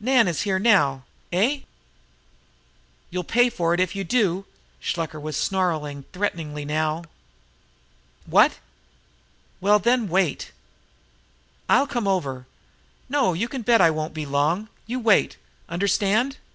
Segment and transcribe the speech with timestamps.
[0.00, 0.58] Nan is here
[3.10, 4.46] now....Eh?....You'll pay for it if you do!"
[4.80, 7.04] Shluker was snarling threateningly now.
[8.24, 10.50] "What?....Well, then, wait!
[11.68, 14.70] I'll come over....No, you can bet I won't be long!
[14.86, 15.36] You wait!
[15.68, 16.38] Understand?"